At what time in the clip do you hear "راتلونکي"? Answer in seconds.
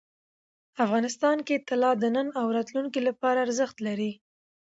2.57-2.99